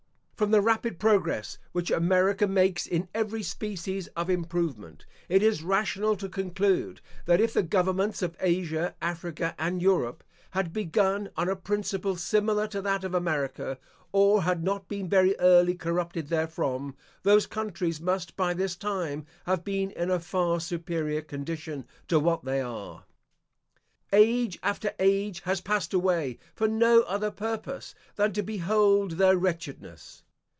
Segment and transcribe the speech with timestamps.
[0.35, 6.15] From the rapid progress which America makes in every species of improvement, it is rational
[6.15, 11.55] to conclude that, if the governments of Asia, Africa, and Europe had begun on a
[11.55, 13.77] principle similar to that of America,
[14.11, 19.63] or had not been very early corrupted therefrom, those countries must by this time have
[19.63, 23.03] been in a far superior condition to what they are.
[24.11, 30.23] Age after age has passed away, for no other purpose than to behold their wretchedness.